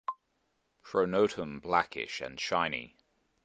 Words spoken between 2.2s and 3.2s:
and shiny.